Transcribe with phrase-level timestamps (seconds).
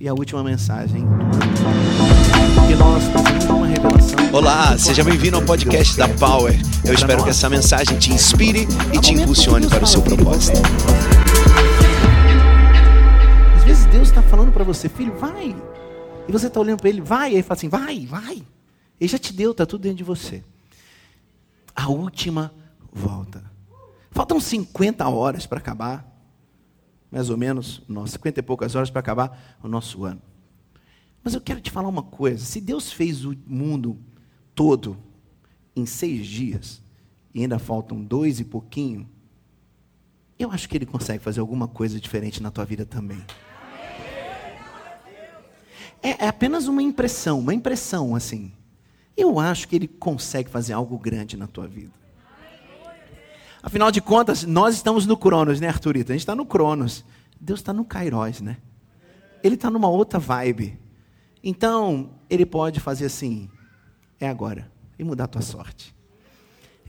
[0.00, 1.04] e a última mensagem.
[2.66, 4.18] Que nós temos uma revelação.
[4.32, 6.58] Olá, seja bem-vindo ao podcast da Power.
[6.86, 10.58] Eu espero que essa mensagem te inspire e te impulsione para o seu propósito.
[13.58, 15.54] Às vezes Deus está falando para você, filho, vai.
[16.26, 17.32] E você está olhando para ele, vai.
[17.32, 18.42] E ele fala assim, vai, vai.
[18.98, 20.42] Ele já te deu, está tudo dentro de você.
[21.76, 22.50] A última
[22.90, 23.42] volta.
[24.10, 26.09] Faltam 50 horas para acabar,
[27.10, 30.22] mais ou menos, nós, 50 e poucas horas para acabar o nosso ano.
[31.22, 33.98] Mas eu quero te falar uma coisa: se Deus fez o mundo
[34.54, 34.96] todo
[35.74, 36.82] em seis dias,
[37.34, 39.08] e ainda faltam dois e pouquinho,
[40.38, 43.24] eu acho que Ele consegue fazer alguma coisa diferente na tua vida também.
[46.02, 48.52] É, é apenas uma impressão, uma impressão assim.
[49.16, 51.92] Eu acho que Ele consegue fazer algo grande na tua vida.
[53.62, 56.12] Afinal de contas, nós estamos no Cronos, né, Arthurita?
[56.12, 57.04] A gente está no Cronos.
[57.40, 58.56] Deus está no Kairos, né?
[59.42, 60.78] Ele está numa outra vibe.
[61.42, 63.48] Então, ele pode fazer assim:
[64.18, 65.94] é agora, e mudar a tua sorte.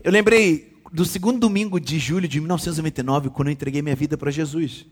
[0.02, 4.30] Eu lembrei do segundo domingo de julho de 1999, quando eu entreguei minha vida para
[4.30, 4.86] Jesus.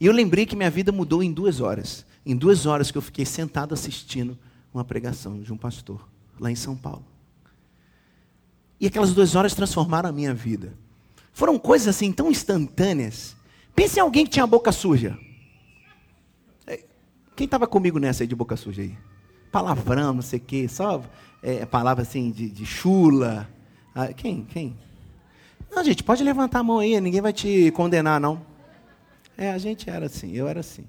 [0.00, 2.06] E eu lembrei que minha vida mudou em duas horas.
[2.24, 4.38] Em duas horas que eu fiquei sentado assistindo
[4.72, 7.04] uma pregação de um pastor, lá em São Paulo.
[8.80, 10.72] E aquelas duas horas transformaram a minha vida.
[11.40, 13.34] Foram coisas assim tão instantâneas.
[13.74, 15.18] Pense em alguém que tinha a boca suja.
[16.66, 16.84] É,
[17.34, 18.94] quem estava comigo nessa aí de boca suja aí?
[19.50, 21.02] Palavrão, não sei o quê, só
[21.42, 23.48] é, palavra assim de, de chula.
[23.94, 24.44] Ah, quem?
[24.44, 24.76] Quem?
[25.74, 28.42] Não, gente, pode levantar a mão aí, ninguém vai te condenar, não.
[29.34, 30.84] É, a gente era assim, eu era assim.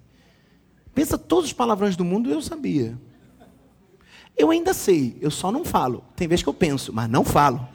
[0.93, 2.99] Pensa todos os palavrões do mundo, eu sabia.
[4.37, 6.03] Eu ainda sei, eu só não falo.
[6.13, 7.65] Tem vezes que eu penso, mas não falo.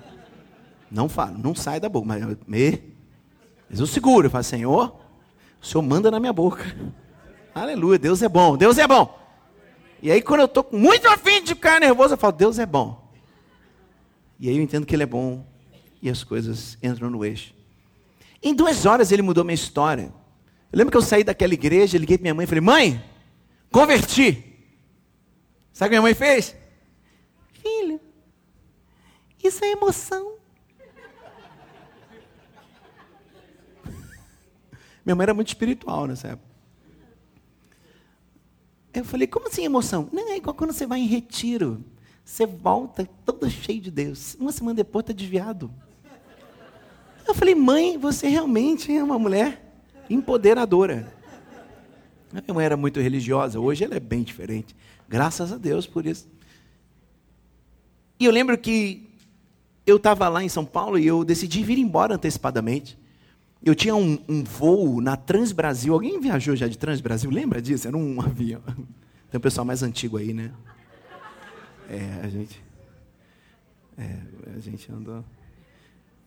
[0.97, 2.07] Não falo, não sai da boca.
[2.07, 2.83] Mas, me,
[3.69, 4.97] mas eu seguro, eu falo, Senhor,
[5.61, 6.65] o Senhor manda na minha boca.
[7.55, 9.15] Aleluia, Deus é bom, Deus é bom.
[10.01, 13.13] E aí, quando eu estou muito afim de ficar nervoso, eu falo, Deus é bom.
[14.41, 15.45] E aí eu entendo que Ele é bom
[16.01, 17.55] e as coisas entram no eixo.
[18.43, 20.15] Em duas horas ele mudou minha história.
[20.73, 23.05] Eu lembro que eu saí daquela igreja, liguei para minha mãe e falei, mãe,
[23.71, 24.45] converti.
[25.75, 26.57] Sabe o que minha mãe fez?
[27.53, 28.01] Filho,
[29.45, 30.36] isso é emoção.
[35.07, 36.57] Minha mãe era muito espiritual nessa época.
[38.93, 40.09] Eu falei, como assim emoção?
[40.13, 41.85] Não, é igual quando você vai em retiro.
[42.25, 44.35] Você volta todo cheio de Deus.
[44.41, 45.71] Uma semana depois está desviado.
[47.25, 49.81] Eu falei, mãe, você realmente é uma mulher
[50.11, 51.13] empoderadora.
[52.33, 54.75] Minha mãe era muito religiosa, hoje ela é bem diferente.
[55.09, 56.29] Graças a Deus por isso.
[58.19, 59.09] E eu lembro que
[59.87, 62.99] eu estava lá em São Paulo e eu decidi vir embora antecipadamente.
[63.63, 65.95] Eu tinha um, um voo na Transbrasil.
[65.95, 67.31] Alguém viajou já de Transbrasil?
[67.31, 67.89] Lembra disso?
[67.89, 68.63] Era um avião.
[69.31, 70.53] Tem um pessoal mais antigo aí, né?
[71.89, 72.63] É, a gente.
[73.99, 74.19] É,
[74.57, 75.25] a gente andou.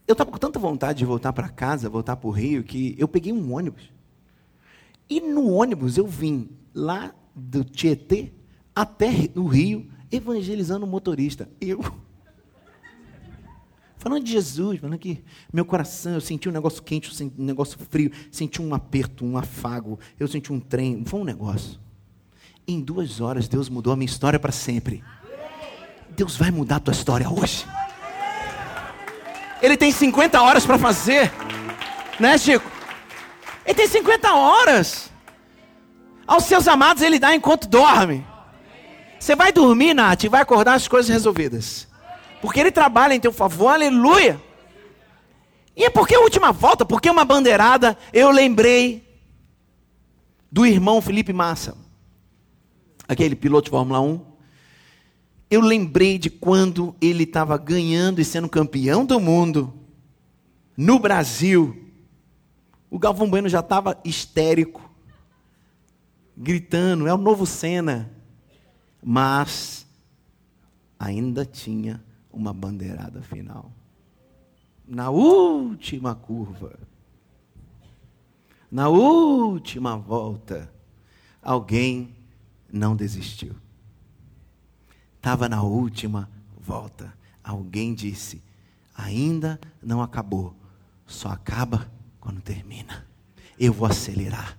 [0.07, 3.07] Eu estava com tanta vontade de voltar para casa, voltar para o Rio, que eu
[3.07, 3.91] peguei um ônibus.
[5.09, 8.31] E no ônibus eu vim lá do Tietê
[8.75, 11.49] até o Rio, evangelizando o motorista.
[11.61, 11.83] Eu.
[13.99, 15.21] Falando de Jesus, falando que
[15.51, 19.25] meu coração, eu senti um negócio quente, eu senti um negócio frio, senti um aperto,
[19.25, 21.77] um afago, eu senti um trem, foi um negócio.
[22.65, 25.03] Em duas horas, Deus mudou a minha história para sempre.
[26.11, 27.67] Deus vai mudar a tua história hoje.
[29.61, 31.29] Ele tem 50 horas para fazer,
[32.17, 32.71] né, Chico?
[33.65, 35.11] Ele tem 50 horas.
[36.25, 38.25] Aos seus amados, ele dá enquanto dorme.
[39.19, 41.88] Você vai dormir, Nath, e vai acordar as coisas resolvidas.
[42.41, 44.41] Porque ele trabalha em teu favor, aleluia.
[45.75, 49.07] E é porque a última volta, porque uma bandeirada, eu lembrei
[50.51, 51.77] do irmão Felipe Massa,
[53.07, 54.25] aquele piloto de Fórmula 1.
[55.49, 59.73] Eu lembrei de quando ele estava ganhando e sendo campeão do mundo
[60.75, 61.89] no Brasil.
[62.89, 64.89] O Galvão Bueno já estava histérico,
[66.35, 68.11] gritando: é o novo Senna.
[69.01, 69.87] Mas
[70.99, 73.71] ainda tinha uma bandeirada final.
[74.87, 76.79] Na última curva,
[78.71, 80.71] na última volta,
[81.41, 82.15] alguém
[82.71, 83.55] não desistiu.
[85.15, 86.29] Estava na última
[86.59, 87.13] volta.
[87.43, 88.41] Alguém disse:
[88.95, 90.55] ainda não acabou,
[91.05, 93.05] só acaba quando termina.
[93.59, 94.57] Eu vou acelerar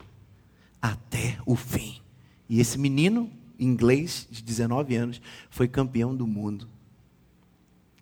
[0.81, 2.01] até o fim.
[2.49, 5.21] E esse menino, inglês, de 19 anos,
[5.51, 6.69] foi campeão do mundo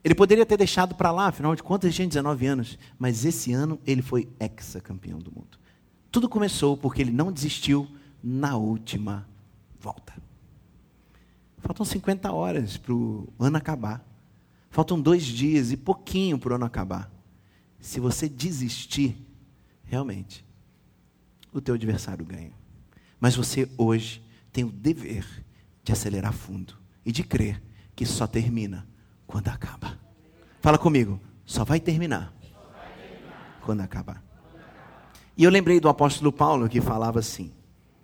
[0.02, 3.52] ele poderia ter deixado para lá, afinal de contas ele tinha 19 anos, mas esse
[3.52, 5.58] ano ele foi ex-campeão do mundo.
[6.10, 7.88] Tudo começou porque ele não desistiu
[8.22, 9.28] na última
[9.80, 10.14] volta.
[11.58, 14.04] Faltam 50 horas para o ano acabar.
[14.70, 17.10] Faltam dois dias e pouquinho para o ano acabar.
[17.80, 19.16] Se você desistir,
[19.84, 20.44] realmente,
[21.52, 22.52] o teu adversário ganha.
[23.20, 24.22] Mas você hoje
[24.52, 25.26] tem o dever
[25.82, 26.74] de acelerar fundo
[27.04, 27.62] e de crer
[27.96, 28.86] que só termina
[29.28, 29.96] quando acaba.
[30.60, 32.34] Fala comigo, só vai terminar,
[33.62, 34.24] quando acabar.
[35.36, 37.52] E eu lembrei do apóstolo Paulo que falava assim,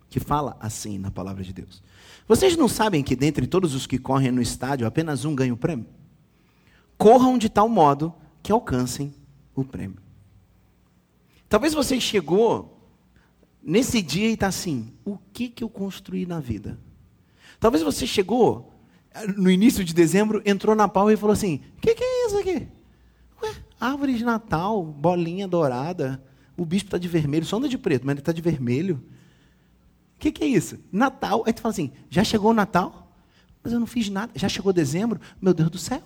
[0.08, 1.82] que fala assim na palavra de Deus.
[2.28, 5.56] Vocês não sabem que dentre todos os que correm no estádio, apenas um ganha o
[5.56, 5.86] prêmio?
[6.96, 9.12] Corram de tal modo que alcancem
[9.54, 9.98] o prêmio.
[11.48, 12.88] Talvez você chegou
[13.62, 16.78] nesse dia e está assim: o que, que eu construí na vida?
[17.58, 18.73] Talvez você chegou
[19.36, 22.38] no início de dezembro, entrou na pau e falou assim: o que, que é isso
[22.38, 22.68] aqui?
[23.42, 26.22] Ué, árvore de Natal, bolinha dourada,
[26.56, 29.02] o bispo está de vermelho, só anda de preto, mas ele está de vermelho.
[30.16, 30.78] O que, que é isso?
[30.90, 31.44] Natal.
[31.46, 33.12] Aí tu fala assim: já chegou o Natal?
[33.62, 34.32] Mas eu não fiz nada.
[34.34, 35.20] Já chegou dezembro?
[35.40, 36.02] Meu Deus do céu.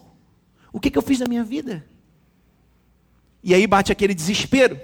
[0.73, 1.85] O que, que eu fiz na minha vida?
[3.43, 4.79] E aí bate aquele desespero.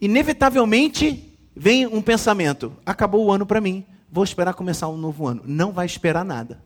[0.00, 5.42] Inevitavelmente vem um pensamento: acabou o ano para mim, vou esperar começar um novo ano.
[5.44, 6.62] Não vai esperar nada.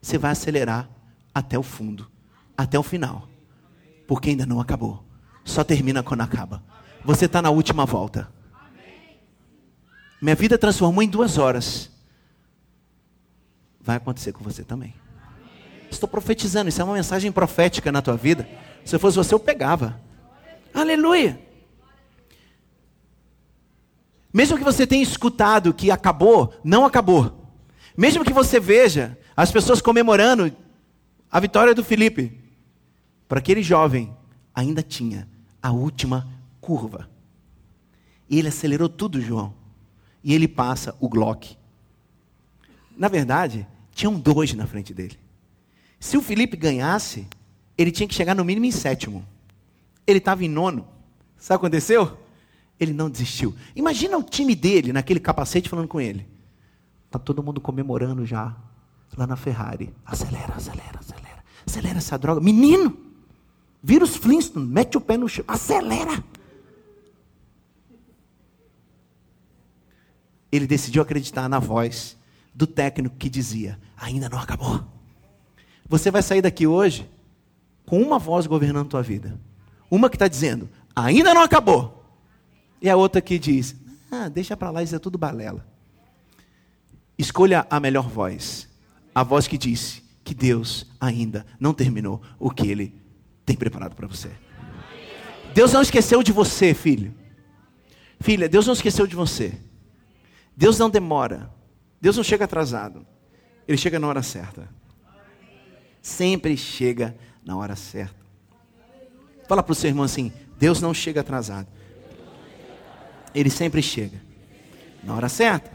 [0.00, 0.88] Você vai acelerar
[1.34, 2.10] até o fundo,
[2.56, 3.28] até o final,
[4.08, 5.04] porque ainda não acabou.
[5.44, 6.62] Só termina quando acaba.
[7.04, 8.32] Você está na última volta.
[10.22, 11.90] Minha vida transformou em duas horas.
[13.78, 14.94] Vai acontecer com você também.
[15.90, 18.48] Estou profetizando, isso é uma mensagem profética na tua vida.
[18.86, 20.00] Se fosse você, eu pegava.
[20.72, 21.38] Aleluia.
[24.34, 27.52] Mesmo que você tenha escutado que acabou, não acabou.
[27.96, 30.50] Mesmo que você veja as pessoas comemorando
[31.30, 32.36] a vitória do Felipe,
[33.28, 34.12] para aquele jovem
[34.52, 35.28] ainda tinha
[35.62, 36.28] a última
[36.60, 37.08] curva.
[38.28, 39.54] E ele acelerou tudo, João.
[40.24, 41.56] E ele passa o Glock.
[42.96, 45.16] Na verdade, tinham dois na frente dele.
[46.00, 47.28] Se o Felipe ganhasse,
[47.78, 49.24] ele tinha que chegar no mínimo em sétimo.
[50.04, 50.88] Ele estava em nono.
[51.36, 52.23] Sabe o que aconteceu?
[52.78, 53.54] Ele não desistiu.
[53.74, 56.26] Imagina o time dele naquele capacete falando com ele.
[57.10, 58.56] Tá todo mundo comemorando já
[59.16, 59.94] lá na Ferrari.
[60.04, 61.44] Acelera, acelera, acelera.
[61.66, 62.40] Acelera essa droga.
[62.40, 62.96] Menino,
[63.82, 65.44] vira os Flintstones, mete o pé no chão.
[65.46, 66.22] Acelera.
[70.50, 72.16] Ele decidiu acreditar na voz
[72.54, 74.84] do técnico que dizia: ainda não acabou.
[75.88, 77.08] Você vai sair daqui hoje
[77.86, 79.38] com uma voz governando a tua vida.
[79.90, 82.03] Uma que está dizendo, ainda não acabou.
[82.84, 83.74] E a outra que diz,
[84.12, 85.66] ah, deixa para lá, isso é tudo balela.
[87.18, 88.68] Escolha a melhor voz.
[89.14, 92.94] A voz que disse que Deus ainda não terminou o que Ele
[93.44, 94.30] tem preparado para você.
[95.54, 97.14] Deus não esqueceu de você, filho.
[98.20, 99.58] Filha, Deus não esqueceu de você.
[100.56, 101.50] Deus não demora.
[102.00, 103.06] Deus não chega atrasado.
[103.66, 104.68] Ele chega na hora certa
[106.04, 108.14] sempre chega na hora certa.
[109.48, 111.66] Fala para o seu irmão assim: Deus não chega atrasado.
[113.34, 114.20] Ele sempre chega
[115.02, 115.70] na hora certa.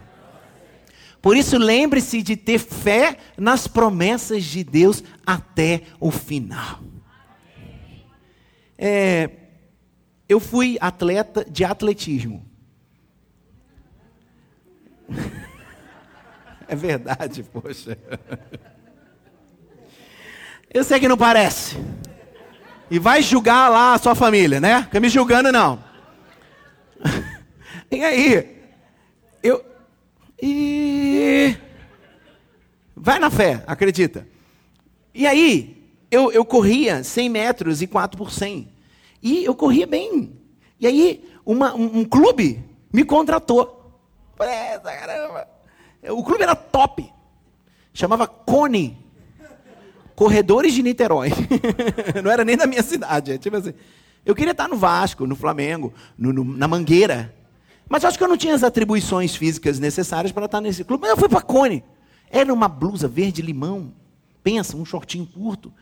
[1.22, 6.80] Por isso, lembre-se de ter fé nas promessas de Deus até o final.
[8.78, 9.30] É,
[10.28, 12.46] eu fui atleta de atletismo.
[16.72, 17.98] É verdade, poxa.
[20.72, 21.76] Eu sei que não parece.
[22.92, 24.84] E vai julgar lá a sua família, né?
[24.84, 25.84] Fica me julgando, não.
[27.92, 28.58] E aí?
[29.42, 29.64] Eu.
[30.42, 31.56] E.
[32.96, 34.28] Vai na fé, acredita.
[35.14, 38.68] E aí, eu, eu corria 100 metros e 4 por 100.
[39.22, 40.34] E eu corria bem.
[40.80, 44.00] E aí, uma, um, um clube me contratou.
[44.36, 45.48] Falei, caramba.
[46.10, 47.12] O clube era top.
[47.94, 49.10] Chamava Cone
[50.20, 51.30] corredores de Niterói.
[52.22, 53.32] não era nem da minha cidade.
[53.32, 53.74] É tipo assim,
[54.26, 57.34] eu queria estar no Vasco, no Flamengo, no, no, na Mangueira.
[57.90, 61.02] Mas acho que eu não tinha as atribuições físicas necessárias para estar nesse clube.
[61.02, 61.84] Mas eu fui para a Cone.
[62.30, 63.92] Era uma blusa verde limão.
[64.44, 65.74] Pensa, um shortinho curto.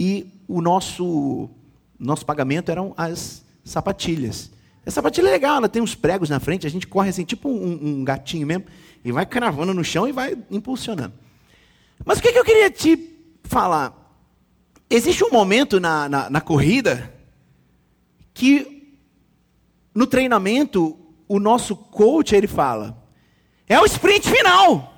[0.00, 1.50] E o nosso,
[1.98, 4.50] nosso pagamento eram as sapatilhas.
[4.86, 7.48] A sapatilha é legal, ela tem uns pregos na frente, a gente corre assim, tipo
[7.48, 8.64] um, um gatinho mesmo,
[9.02, 11.14] e vai cravando no chão e vai impulsionando.
[12.04, 14.00] Mas o que, que eu queria te falar.
[14.90, 17.12] Existe um momento na, na, na corrida
[18.32, 18.94] que
[19.94, 20.98] no treinamento
[21.28, 23.02] o nosso coach ele fala:
[23.66, 24.92] é o sprint final.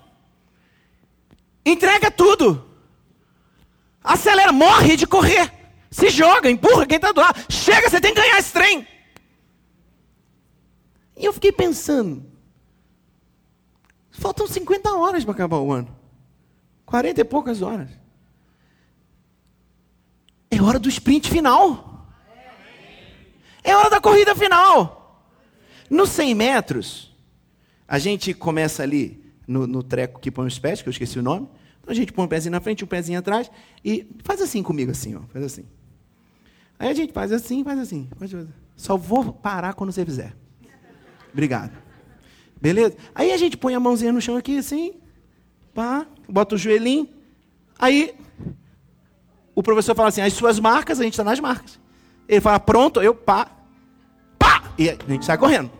[1.64, 2.64] Entrega tudo.
[4.02, 5.52] Acelera, morre de correr.
[5.90, 7.40] Se joga, empurra quem está do lado.
[7.48, 8.86] Chega, você tem que ganhar esse trem.
[11.16, 12.24] E eu fiquei pensando:
[14.10, 15.94] Faltam 50 horas para acabar o ano.
[16.84, 17.90] 40 e poucas horas.
[20.50, 22.06] É hora do sprint final.
[23.62, 24.95] É hora da corrida final.
[25.90, 27.16] Nos 100 metros,
[27.86, 31.22] a gente começa ali no, no treco que põe os pés, que eu esqueci o
[31.22, 31.48] nome.
[31.80, 33.50] Então a gente põe um pezinho na frente, um pezinho atrás
[33.84, 35.64] e faz assim comigo, assim, ó, faz assim.
[36.78, 38.08] Aí a gente faz assim, faz assim.
[38.76, 40.34] Só vou parar quando você fizer.
[41.32, 41.76] Obrigado.
[42.60, 42.96] Beleza?
[43.14, 44.94] Aí a gente põe a mãozinha no chão aqui, assim,
[45.72, 47.08] pá, bota o joelhinho.
[47.78, 48.14] Aí
[49.54, 51.78] o professor fala assim: as suas marcas, a gente está nas marcas.
[52.28, 53.55] Ele fala, pronto, eu pá,
[54.78, 55.70] e a gente sai correndo.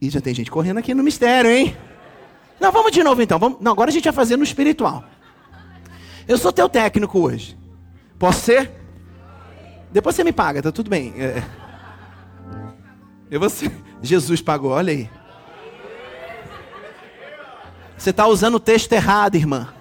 [0.00, 1.76] E já tem gente correndo aqui no mistério, hein?
[2.60, 3.38] Não, vamos de novo então.
[3.38, 3.60] Vamos...
[3.60, 5.04] Não, agora a gente vai fazer no espiritual.
[6.26, 7.56] Eu sou teu técnico hoje.
[8.18, 8.70] Posso ser?
[9.90, 11.12] Depois você me paga, tá tudo bem.
[11.16, 11.42] É...
[13.30, 13.70] E você?
[14.00, 15.10] Jesus pagou, olha aí.
[17.96, 19.72] Você está usando o texto errado, irmã.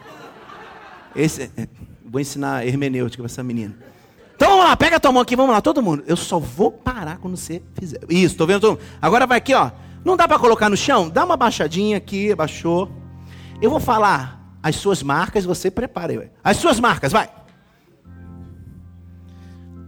[1.16, 1.68] Esse, é,
[2.06, 3.76] vou ensinar hermenêutica para essa menina.
[4.42, 6.04] Então vamos lá, pega a tua mão aqui, vamos lá, todo mundo.
[6.08, 8.00] Eu só vou parar quando você fizer.
[8.10, 8.82] Isso, tô vendo todo mundo.
[9.00, 9.70] Agora vai aqui, ó.
[10.04, 11.10] Não dá para colocar no chão?
[11.10, 12.92] Dá uma baixadinha aqui, baixou.
[13.62, 16.32] Eu vou falar as suas marcas, você prepara aí.
[16.44, 17.30] As suas marcas, vai.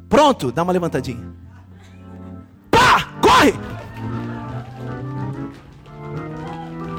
[0.07, 1.33] Pronto, dá uma levantadinha.
[2.69, 3.09] Pá!
[3.23, 3.55] Corre!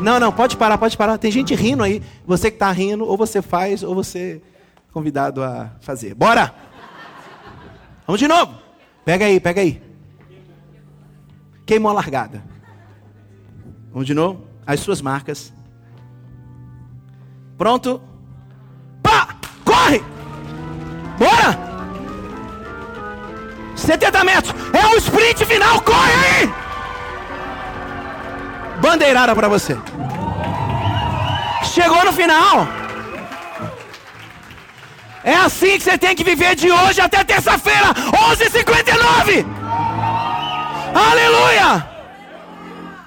[0.03, 1.19] Não, não, pode parar, pode parar.
[1.19, 2.03] Tem gente rindo aí.
[2.27, 6.17] Você que está rindo, ou você faz, ou você é convidado a fazer.
[6.17, 6.64] Bora!
[8.07, 8.55] Vamos de novo.
[9.05, 9.83] Pega aí, pega aí.
[11.67, 12.43] Queimou a largada.
[13.91, 14.47] Vamos de novo?
[14.67, 15.53] As suas marcas.
[17.57, 18.03] Pronto?
[19.03, 19.37] Pá!
[19.65, 20.03] Corre!
[21.19, 21.59] Bora!
[23.77, 24.55] 70 metros.
[24.73, 25.81] É o sprint final.
[25.83, 26.55] Corre aí!
[28.81, 29.77] Bandeirada para você.
[31.63, 32.84] Chegou no final.
[35.25, 39.47] É assim que você tem que viver de hoje até terça-feira, 11:59.
[40.95, 41.89] Aleluia!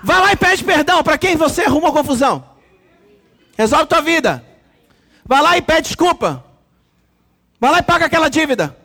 [0.03, 2.43] Vai lá e pede perdão para quem você arrumou confusão.
[3.55, 4.43] Resolve tua vida.
[5.23, 6.43] Vai lá e pede desculpa.
[7.59, 8.75] Vai lá e paga aquela dívida.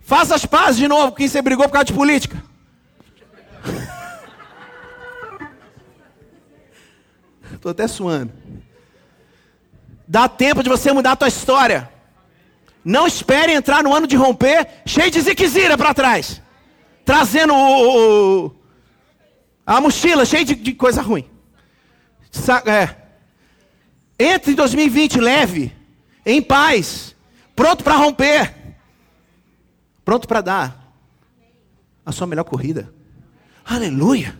[0.00, 2.42] Faça as pazes de novo com quem você brigou por causa de política.
[7.54, 8.32] Estou até suando.
[10.08, 11.97] Dá tempo de você mudar a tua história.
[12.88, 16.40] Não espere entrar no ano de romper cheio de ziquezira para trás.
[17.04, 18.56] Trazendo o, o,
[19.66, 21.28] a mochila cheia de, de coisa ruim.
[22.30, 22.96] Sa é.
[24.18, 25.76] Entre em 2020 leve,
[26.24, 27.14] em paz,
[27.54, 28.54] pronto para romper,
[30.02, 30.94] pronto para dar
[32.06, 32.90] a sua melhor corrida.
[33.66, 34.34] Aleluia.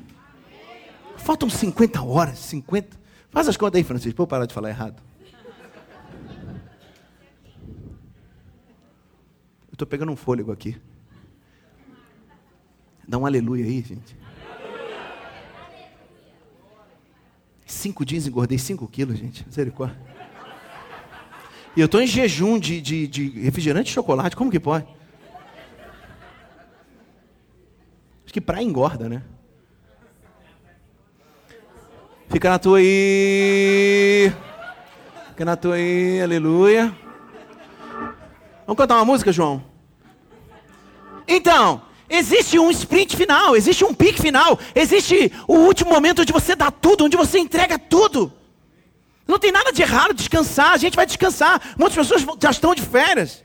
[1.19, 2.97] Faltam 50 horas, 50.
[3.31, 5.08] Faz as contas aí, Francisco, para parar de falar errado.
[9.79, 10.77] Estou pegando um fôlego aqui.
[13.07, 14.17] Dá um aleluia aí, gente.
[17.65, 19.47] Cinco dias engordei cinco quilos, gente.
[19.47, 19.97] Misericórdia.
[21.77, 24.35] E eu estou em jejum de, de, de refrigerante e chocolate.
[24.35, 24.85] Como que pode?
[28.25, 29.23] Acho que praia engorda, né?
[32.29, 34.33] Fica na tua aí.
[35.29, 36.93] Fica na tua aí, aleluia.
[38.67, 39.68] Vamos cantar uma música, João?
[41.29, 46.57] Então, Existe um sprint final, existe um pique final, existe o último momento onde você
[46.57, 48.33] dá tudo, onde você entrega tudo.
[49.27, 51.61] Não tem nada de errado descansar, a gente vai descansar.
[51.77, 53.45] Muitas pessoas já estão de férias,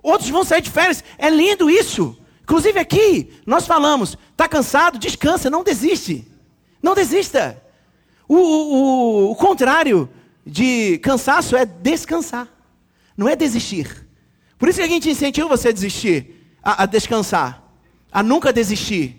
[0.00, 1.02] outros vão sair de férias.
[1.18, 2.16] É lindo isso.
[2.44, 4.96] Inclusive aqui, nós falamos: está cansado?
[4.96, 6.24] Descansa, não desiste.
[6.80, 7.60] Não desista.
[8.28, 10.08] O, o, o contrário
[10.46, 12.46] de cansaço é descansar,
[13.16, 14.06] não é desistir.
[14.56, 17.68] Por isso que a gente incentiva você a desistir, a, a descansar
[18.10, 19.16] a nunca desistir.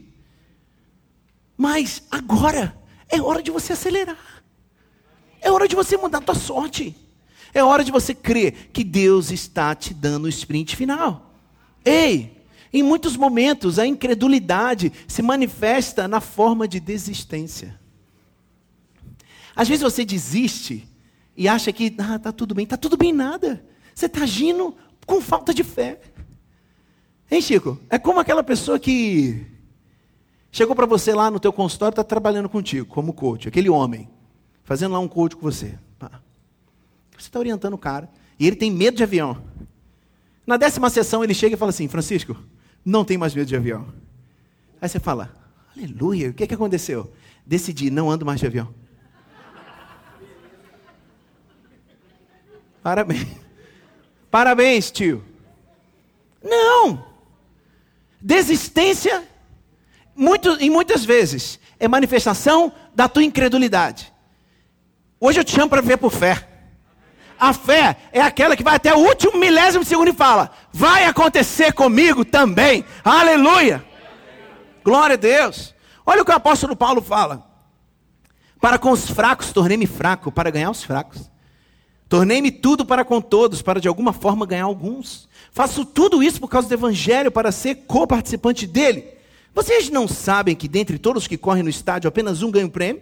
[1.56, 2.78] Mas agora
[3.08, 4.44] é hora de você acelerar.
[5.42, 6.96] É hora de você mudar a tua sorte.
[7.54, 11.34] É hora de você crer que Deus está te dando o sprint final.
[11.84, 17.80] Ei, em muitos momentos a incredulidade se manifesta na forma de desistência.
[19.56, 20.88] Às vezes você desiste
[21.36, 23.66] e acha que ah, tá tudo bem, tá tudo bem nada.
[23.94, 26.00] Você está agindo com falta de fé.
[27.32, 27.80] Hein, Chico?
[27.90, 29.46] É como aquela pessoa que
[30.52, 34.10] chegou para você lá no teu consultório, está trabalhando contigo, como coach, aquele homem,
[34.64, 35.78] fazendo lá um coach com você.
[36.00, 38.10] Você está orientando o cara,
[38.40, 39.42] e ele tem medo de avião.
[40.48, 42.36] Na décima sessão ele chega e fala assim, Francisco,
[42.84, 43.88] não tem mais medo de avião.
[44.82, 45.32] Aí você fala,
[45.76, 47.12] aleluia, o que, que aconteceu?
[47.46, 48.74] Decidi, não ando mais de avião.
[52.82, 53.28] Parabéns.
[54.32, 55.24] Parabéns, tio.
[56.42, 57.09] Não.
[58.30, 59.24] Desistência,
[60.16, 64.14] muito, e muitas vezes, é manifestação da tua incredulidade.
[65.20, 66.48] Hoje eu te chamo para ver por fé.
[67.40, 71.74] A fé é aquela que vai até o último milésimo segundo e fala: vai acontecer
[71.74, 72.86] comigo também.
[73.04, 73.84] Aleluia.
[74.84, 75.74] Glória a Deus.
[76.06, 77.50] Olha o que o apóstolo Paulo fala.
[78.62, 81.32] Para com os fracos tornei-me fraco, para ganhar os fracos.
[82.08, 85.28] Tornei-me tudo para com todos, para de alguma forma ganhar alguns.
[85.52, 89.06] Faço tudo isso por causa do Evangelho, para ser co-participante dele.
[89.54, 92.72] Vocês não sabem que dentre todos os que correm no estádio, apenas um ganha o
[92.72, 93.02] prêmio?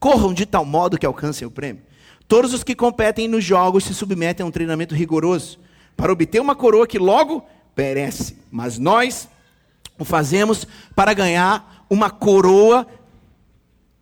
[0.00, 1.82] Corram de tal modo que alcancem o prêmio.
[2.26, 5.58] Todos os que competem nos jogos se submetem a um treinamento rigoroso,
[5.96, 8.36] para obter uma coroa que logo perece.
[8.50, 9.28] Mas nós
[9.98, 12.86] o fazemos para ganhar uma coroa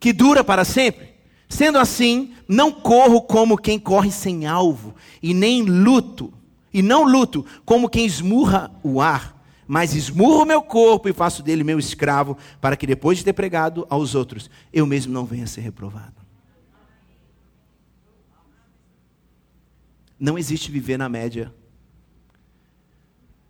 [0.01, 1.13] que dura para sempre.
[1.49, 6.33] Sendo assim, não corro como quem corre sem alvo, e nem luto
[6.73, 11.43] e não luto como quem esmurra o ar, mas esmurro o meu corpo e faço
[11.43, 15.47] dele meu escravo, para que depois de ter pregado aos outros, eu mesmo não venha
[15.47, 16.23] ser reprovado.
[20.19, 21.53] Não existe viver na média.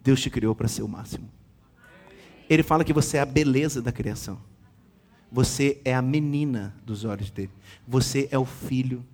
[0.01, 1.29] Deus te criou para ser o máximo.
[2.49, 4.41] Ele fala que você é a beleza da criação.
[5.31, 7.51] Você é a menina dos olhos dele.
[7.87, 9.05] Você é o filho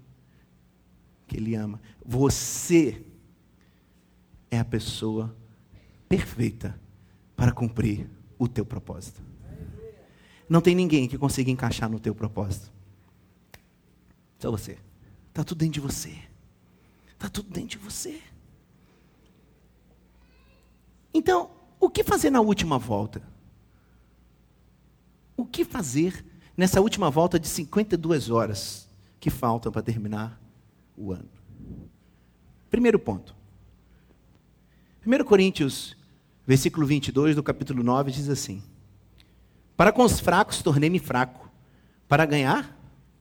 [1.26, 1.80] que ele ama.
[2.04, 3.04] Você
[4.50, 5.34] é a pessoa
[6.08, 6.78] perfeita
[7.36, 9.22] para cumprir o teu propósito.
[10.48, 12.72] Não tem ninguém que consiga encaixar no teu propósito.
[14.38, 14.78] Só você.
[15.28, 16.16] Está tudo dentro de você.
[17.12, 18.22] Está tudo dentro de você.
[21.12, 23.22] Então, o que fazer na última volta?
[25.36, 26.24] O que fazer
[26.56, 28.88] nessa última volta de 52 horas
[29.20, 30.40] que faltam para terminar
[30.96, 31.28] o ano?
[32.70, 33.37] Primeiro ponto.
[35.08, 35.96] 1 Coríntios,
[36.46, 38.62] versículo 22 do capítulo 9 diz assim:
[39.74, 41.50] Para com os fracos tornei-me fraco,
[42.06, 42.76] para ganhar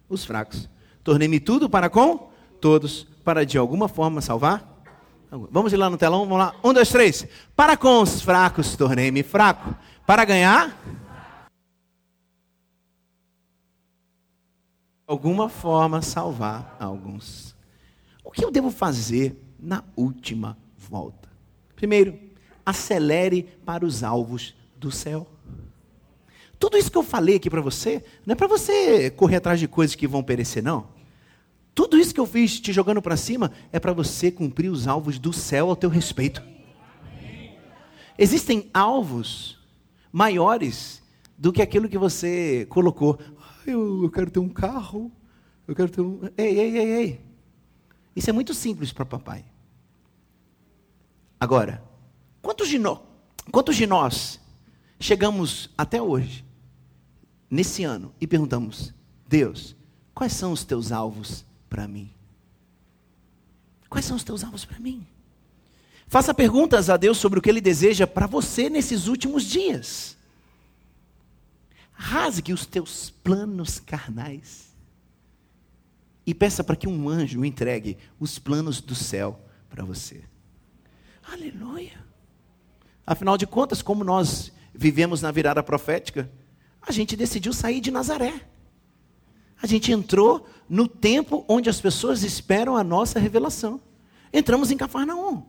[0.09, 0.69] os fracos.
[1.01, 4.83] Tornei-me tudo para com todos, para de alguma forma salvar.
[5.31, 6.53] Vamos ir lá no telão, vamos lá.
[6.61, 7.25] Um, dois, três.
[7.55, 9.73] Para com os fracos tornei-me fraco,
[10.05, 10.77] para ganhar.
[15.07, 17.55] alguma forma salvar alguns.
[18.25, 21.26] O que eu devo fazer na última volta?
[21.77, 22.19] Primeiro,
[22.65, 25.27] acelere para os alvos do céu.
[26.59, 29.67] Tudo isso que eu falei aqui para você, não é para você correr atrás de
[29.67, 30.87] coisas que vão perecer, não.
[31.75, 35.19] Tudo isso que eu fiz te jogando para cima é para você cumprir os alvos
[35.19, 36.41] do céu ao teu respeito.
[38.17, 39.59] Existem alvos
[40.11, 41.03] maiores
[41.37, 43.19] do que aquilo que você colocou.
[43.67, 45.11] Eu, eu quero ter um carro,
[45.67, 46.21] eu quero ter um.
[46.35, 47.21] Ei, ei, ei, ei.
[48.15, 49.45] Isso é muito simples para papai.
[51.39, 51.83] Agora,
[52.41, 53.01] quantos de, no,
[53.51, 54.39] quantos de nós
[54.99, 56.43] chegamos até hoje,
[57.49, 58.93] nesse ano, e perguntamos:
[59.27, 59.75] Deus,
[60.13, 62.11] quais são os teus alvos para mim?
[63.89, 65.05] Quais são os teus alvos para mim?
[66.07, 70.17] Faça perguntas a Deus sobre o que Ele deseja para você nesses últimos dias.
[71.91, 74.67] Rasgue os teus planos carnais.
[76.25, 80.23] E peça para que um anjo entregue os planos do céu para você.
[81.31, 82.05] Aleluia.
[83.05, 86.29] Afinal de contas, como nós vivemos na virada profética,
[86.81, 88.41] a gente decidiu sair de Nazaré.
[89.61, 93.81] A gente entrou no tempo onde as pessoas esperam a nossa revelação.
[94.31, 95.43] Entramos em Cafarnaum.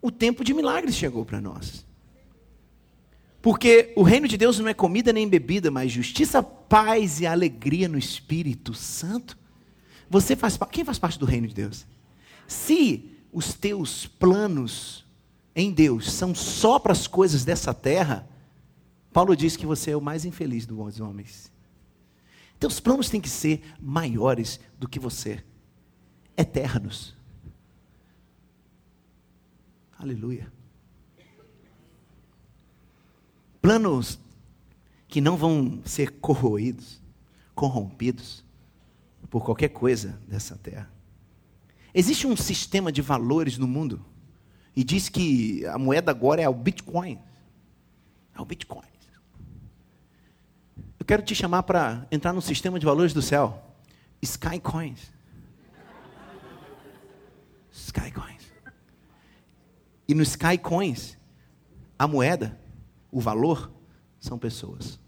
[0.00, 1.84] O tempo de milagres chegou para nós.
[3.42, 7.88] Porque o reino de Deus não é comida nem bebida, mas justiça, paz e alegria
[7.88, 9.36] no Espírito Santo.
[10.08, 11.86] Você faz quem faz parte do reino de Deus?
[12.46, 15.04] Se os teus planos
[15.56, 18.28] em Deus são só para as coisas dessa terra,
[19.12, 21.52] Paulo diz que você é o mais infeliz dos homens.
[22.60, 25.44] Teus planos têm que ser maiores do que você,
[26.36, 27.12] eternos.
[29.98, 30.52] Aleluia.
[33.60, 34.18] Planos
[35.08, 37.00] que não vão ser corroídos,
[37.52, 38.44] corrompidos
[39.28, 40.93] por qualquer coisa dessa terra.
[41.94, 44.04] Existe um sistema de valores no mundo
[44.74, 47.18] e diz que a moeda agora é o Bitcoin.
[48.34, 48.82] É o Bitcoin.
[50.98, 53.62] Eu quero te chamar para entrar no sistema de valores do céu.
[54.22, 55.12] Sky Coins.
[57.70, 58.42] Sky Coins.
[60.08, 61.18] E no Sky Coins,
[61.98, 62.58] a moeda,
[63.12, 63.70] o valor,
[64.18, 64.98] são pessoas.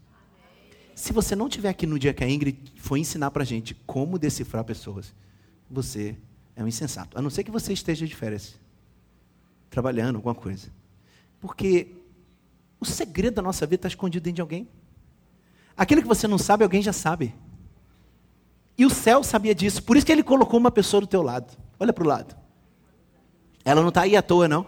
[0.94, 4.18] Se você não estiver aqui no dia que a Ingrid foi ensinar para gente como
[4.18, 5.14] decifrar pessoas,
[5.70, 6.16] você
[6.56, 7.16] é um insensato.
[7.16, 8.58] A não ser que você esteja de férias,
[9.68, 10.68] trabalhando, alguma coisa.
[11.38, 11.88] Porque
[12.80, 14.68] o segredo da nossa vida está escondido dentro de alguém.
[15.76, 17.34] Aquilo que você não sabe, alguém já sabe.
[18.78, 19.82] E o céu sabia disso.
[19.82, 21.56] Por isso que ele colocou uma pessoa do teu lado.
[21.78, 22.34] Olha para o lado.
[23.64, 24.66] Ela não está aí à toa, não.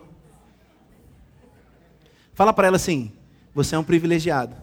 [2.35, 3.13] Fala para ela assim:
[3.55, 4.55] você é um privilegiado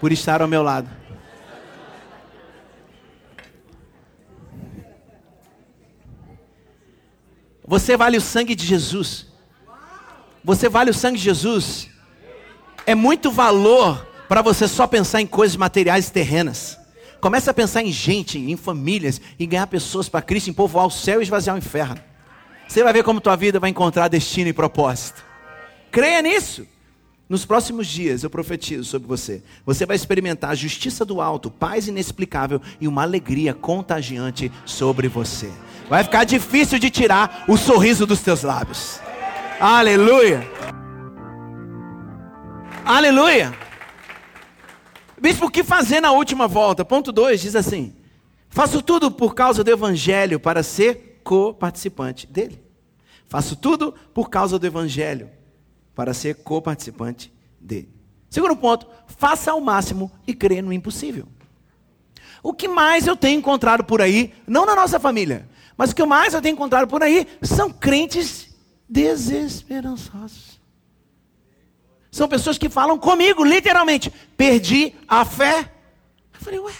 [0.00, 0.90] por estar ao meu lado.
[7.66, 9.26] Você vale o sangue de Jesus.
[10.44, 11.88] Você vale o sangue de Jesus.
[12.86, 16.78] É muito valor para você só pensar em coisas materiais terrenas.
[17.20, 20.90] Comece a pensar em gente, em famílias, em ganhar pessoas para Cristo, em povoar o
[20.90, 22.00] céu e esvaziar o inferno.
[22.68, 25.24] Você vai ver como tua vida vai encontrar destino e propósito.
[25.90, 26.66] Creia nisso.
[27.28, 29.42] Nos próximos dias eu profetizo sobre você.
[29.64, 35.50] Você vai experimentar a justiça do alto, paz inexplicável e uma alegria contagiante sobre você.
[35.88, 39.00] Vai ficar difícil de tirar o sorriso dos teus lábios.
[39.60, 40.46] Aleluia.
[42.84, 43.56] Aleluia.
[45.18, 46.84] Bispo, o que fazer na última volta?
[46.84, 47.94] Ponto 2 diz assim:
[48.48, 52.60] Faço tudo por causa do evangelho para ser co-participante dele.
[53.28, 55.30] Faço tudo por causa do evangelho
[55.94, 57.88] para ser co-participante dele.
[58.28, 61.26] Segundo ponto, faça ao máximo e crê no impossível.
[62.42, 66.04] O que mais eu tenho encontrado por aí, não na nossa família, mas o que
[66.04, 68.54] mais eu tenho encontrado por aí são crentes
[68.88, 70.60] desesperançosos.
[72.10, 75.70] São pessoas que falam comigo, literalmente, perdi a fé.
[76.32, 76.74] Eu falei, ué,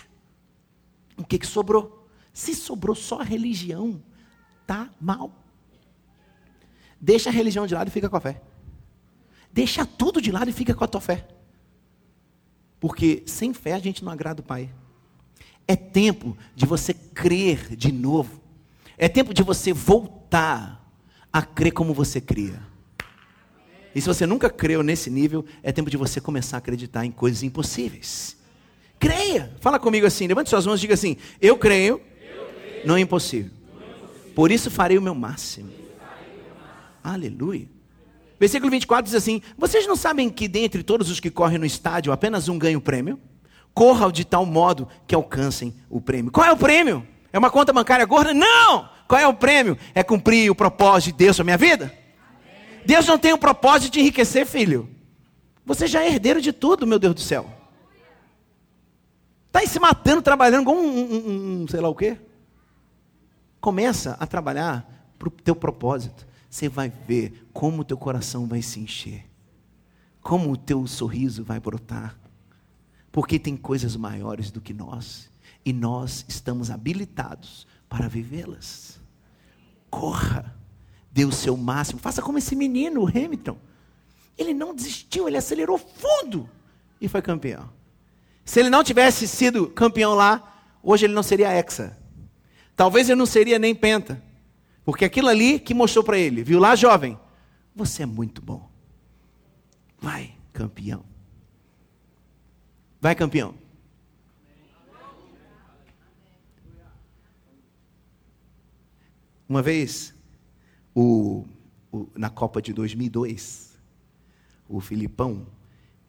[1.16, 2.08] o que, que sobrou?
[2.32, 4.02] Se sobrou só a religião,
[4.66, 5.30] tá mal.
[6.98, 8.40] Deixa a religião de lado e fica com a fé.
[9.52, 11.26] Deixa tudo de lado e fica com a tua fé.
[12.80, 14.70] Porque sem fé a gente não agrada o Pai.
[15.68, 18.40] É tempo de você crer de novo.
[18.98, 20.84] É tempo de você voltar
[21.32, 22.60] a crer como você cria.
[23.94, 27.10] E se você nunca creu nesse nível, é tempo de você começar a acreditar em
[27.10, 28.36] coisas impossíveis.
[28.98, 29.54] Creia.
[29.60, 32.86] Fala comigo assim, levante suas mãos e diga assim: Eu creio, Eu creio.
[32.86, 33.50] não é impossível.
[33.74, 34.32] Não é.
[34.34, 35.70] Por isso farei o meu máximo.
[37.02, 37.68] Aleluia.
[38.38, 42.12] Versículo 24 diz assim: Vocês não sabem que dentre todos os que correm no estádio,
[42.12, 43.18] apenas um ganha o prêmio?
[43.72, 46.32] Corram de tal modo que alcancem o prêmio.
[46.32, 47.06] Qual é o prêmio?
[47.36, 48.32] É uma conta bancária gorda?
[48.32, 48.88] Não!
[49.06, 49.76] Qual é o prêmio?
[49.94, 51.92] É cumprir o propósito de Deus na minha vida?
[52.86, 54.88] Deus não tem o propósito de enriquecer, filho.
[55.66, 57.46] Você já é herdeiro de tudo, meu Deus do céu.
[59.48, 62.16] Está aí se matando, trabalhando com um, um, um, sei lá o quê?
[63.60, 68.62] Começa a trabalhar para o teu propósito você vai ver como o teu coração vai
[68.62, 69.28] se encher,
[70.22, 72.18] como o teu sorriso vai brotar,
[73.12, 75.28] porque tem coisas maiores do que nós
[75.66, 79.00] e nós estamos habilitados para vivê-las.
[79.90, 80.54] Corra,
[81.10, 83.58] dê o seu máximo, faça como esse menino, o Hamilton.
[84.38, 86.48] Ele não desistiu, ele acelerou fundo
[87.00, 87.68] e foi campeão.
[88.44, 91.98] Se ele não tivesse sido campeão lá, hoje ele não seria hexa.
[92.76, 94.22] Talvez ele não seria nem penta.
[94.84, 97.18] Porque aquilo ali que mostrou para ele, viu lá, jovem?
[97.74, 98.70] Você é muito bom.
[99.98, 101.04] Vai, campeão.
[103.00, 103.65] Vai, campeão.
[109.48, 110.14] Uma vez,
[110.94, 111.44] o,
[111.92, 113.78] o, na Copa de 2002,
[114.68, 115.46] o Filipão,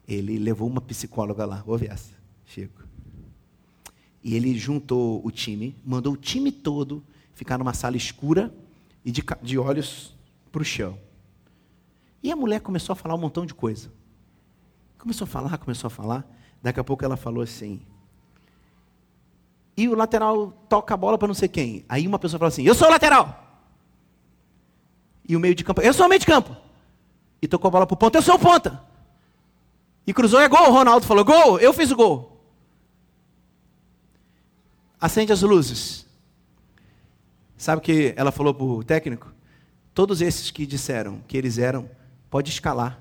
[0.07, 2.13] ele levou uma psicóloga lá, ouve essa,
[2.45, 2.85] Chico.
[4.23, 8.51] E ele juntou o time, mandou o time todo ficar numa sala escura,
[9.05, 10.13] e de, de olhos
[10.51, 10.99] para o chão.
[12.21, 13.89] E a mulher começou a falar um montão de coisa.
[14.97, 16.29] Começou a falar, começou a falar.
[16.61, 17.79] Daqui a pouco ela falou assim.
[19.77, 21.85] E o lateral toca a bola para não sei quem.
[21.87, 23.43] Aí uma pessoa falou assim: Eu sou o lateral.
[25.29, 26.57] E o meio de campo: Eu sou o meio de campo.
[27.39, 28.83] E tocou a bola para o ponta: Eu sou o ponta.
[30.07, 30.69] E cruzou, é gol.
[30.69, 32.41] O Ronaldo falou: Gol, eu fiz o gol.
[34.99, 36.07] Acende as luzes.
[37.55, 39.31] Sabe o que ela falou para o técnico?
[39.93, 41.89] Todos esses que disseram que eles eram,
[42.31, 42.99] pode escalar.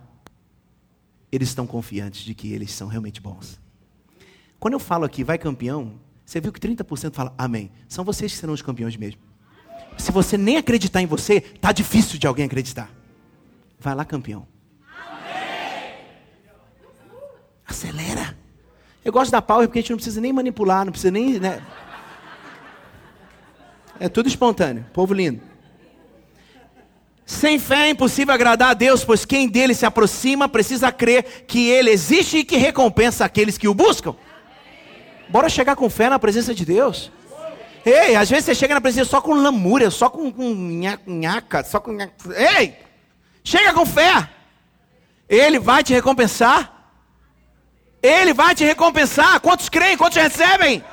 [1.33, 3.59] Eles estão confiantes de que eles são realmente bons.
[4.59, 7.71] Quando eu falo aqui, vai campeão, você viu que 30% fala amém.
[7.89, 9.21] São vocês que serão os campeões mesmo.
[9.97, 12.91] Se você nem acreditar em você, tá difícil de alguém acreditar.
[13.79, 14.45] Vai lá, campeão.
[14.99, 15.95] Amém.
[17.65, 18.37] Acelera.
[19.05, 21.39] Eu gosto da power porque a gente não precisa nem manipular, não precisa nem.
[21.39, 21.63] Né?
[24.01, 24.85] É tudo espontâneo.
[24.93, 25.41] Povo lindo.
[27.25, 31.69] Sem fé é impossível agradar a Deus, pois quem dele se aproxima precisa crer que
[31.69, 34.17] ele existe e que recompensa aqueles que o buscam.
[35.29, 37.11] Bora chegar com fé na presença de Deus.
[37.85, 40.55] Ei, às vezes você chega na presença só com lamúria, só com, com
[41.07, 41.93] nhaca, só com.
[41.93, 42.13] Nhaca.
[42.35, 42.75] Ei!
[43.45, 44.29] Chega com fé.
[45.29, 46.73] Ele vai te recompensar.
[48.03, 49.41] Ele vai te recompensar.
[49.41, 49.97] Quantos creem?
[49.97, 50.85] Quantos recebem?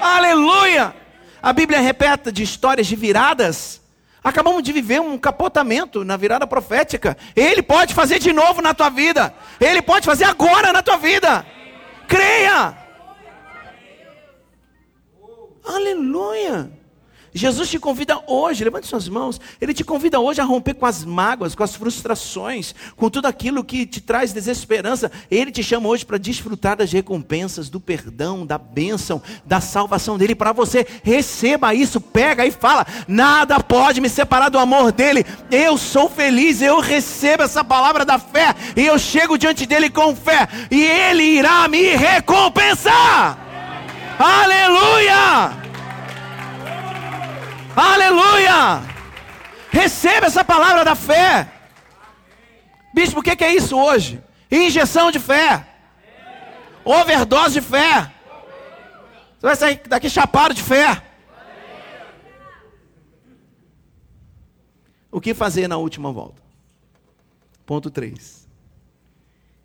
[0.00, 0.94] Aleluia!
[1.42, 3.80] A Bíblia repete de histórias de viradas.
[4.22, 7.16] Acabamos de viver um capotamento na virada profética.
[7.34, 9.32] Ele pode fazer de novo na tua vida.
[9.58, 11.46] Ele pode fazer agora na tua vida.
[12.06, 12.76] Creia!
[15.64, 16.80] Aleluia!
[17.32, 21.04] Jesus te convida hoje, levante suas mãos, Ele te convida hoje a romper com as
[21.04, 25.10] mágoas, com as frustrações, com tudo aquilo que te traz desesperança.
[25.30, 30.34] Ele te chama hoje para desfrutar das recompensas, do perdão, da bênção, da salvação dele
[30.34, 30.86] para você.
[31.02, 35.24] Receba isso, pega e fala: nada pode me separar do amor dele.
[35.50, 40.16] Eu sou feliz, eu recebo essa palavra da fé, e eu chego diante dele com
[40.16, 43.49] fé, e ele irá me recompensar.
[44.22, 45.56] Aleluia!
[47.74, 48.82] Aleluia!
[49.70, 51.50] Receba essa palavra da fé.
[52.92, 54.22] Bispo, o que é isso hoje?
[54.50, 55.66] Injeção de fé.
[56.84, 58.12] Overdose de fé.
[59.38, 61.02] Você vai sair daqui chapado de fé.
[65.10, 66.42] O que fazer na última volta?
[67.64, 68.46] Ponto 3.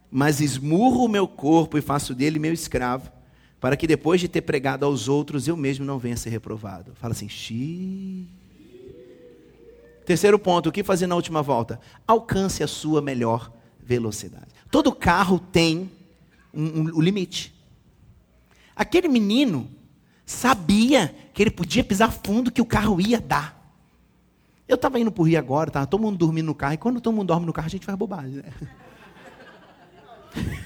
[0.09, 3.11] Mas esmurro o meu corpo e faço dele meu escravo,
[3.59, 6.93] para que depois de ter pregado aos outros, eu mesmo não venha ser reprovado.
[6.95, 8.27] Fala assim, xiii.
[10.05, 11.79] Terceiro ponto, o que fazer na última volta?
[12.07, 14.47] Alcance a sua melhor velocidade.
[14.69, 15.89] Todo carro tem
[16.53, 17.53] um, um, um limite.
[18.75, 19.69] Aquele menino
[20.25, 23.55] sabia que ele podia pisar fundo que o carro ia dar.
[24.67, 26.99] Eu estava indo para o Rio agora, estava todo mundo dormindo no carro, e quando
[26.99, 28.37] todo mundo dorme no carro, a gente faz bobagem.
[28.37, 28.43] Né?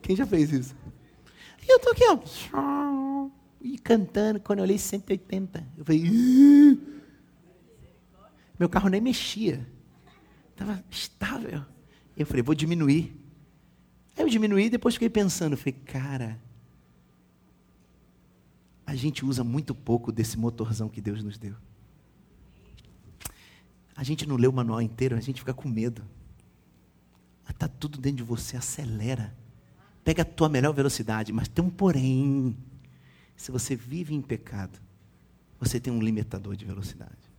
[0.00, 0.74] Quem já fez isso?
[1.66, 2.04] E eu tô aqui,
[2.52, 3.28] ó.
[3.60, 5.66] E cantando, quando eu olhei 180.
[5.78, 6.02] Eu falei.
[8.58, 9.66] Meu carro nem mexia.
[10.50, 11.64] Estava estável.
[12.16, 13.16] Eu falei, vou diminuir.
[14.16, 16.40] Aí eu diminuí e depois fiquei pensando, falei, cara,
[18.86, 21.56] a gente usa muito pouco desse motorzão que Deus nos deu.
[23.96, 26.04] A gente não lê o manual inteiro, a gente fica com medo.
[27.48, 29.34] Está tudo dentro de você, acelera.
[30.04, 32.56] Pega a tua melhor velocidade, mas tem um porém.
[33.34, 34.78] Se você vive em pecado,
[35.58, 37.32] você tem um limitador de velocidade.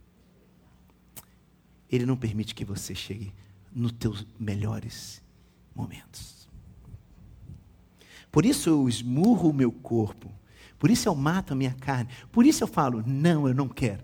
[1.90, 3.32] Ele não permite que você chegue
[3.72, 5.22] nos teus melhores
[5.76, 6.50] momentos.
[8.32, 10.32] Por isso eu esmurro o meu corpo.
[10.80, 12.10] Por isso eu mato a minha carne.
[12.32, 14.04] Por isso eu falo, não, eu não quero.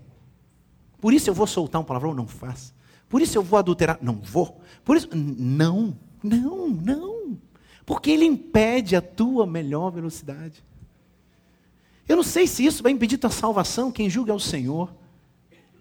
[1.00, 2.74] Por isso eu vou soltar um palavrão, não faço.
[3.08, 4.62] Por isso eu vou adulterar, não vou.
[4.84, 7.11] Por isso, não, não, não.
[7.84, 10.62] Porque ele impede a tua melhor velocidade.
[12.08, 14.94] Eu não sei se isso vai impedir tua salvação, quem julga é o Senhor,